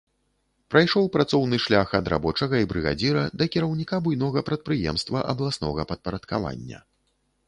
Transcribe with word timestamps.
Прайшоў 0.75 1.03
працоўны 1.15 1.57
шлях 1.65 1.91
ад 1.99 2.07
рабочага 2.13 2.55
і 2.63 2.69
брыгадзіра 2.71 3.25
да 3.41 3.47
кіраўніка 3.55 3.99
буйнога 4.07 4.39
прадпрыемства 4.47 5.19
абласнога 5.35 5.81
падпарадкавання. 5.93 6.79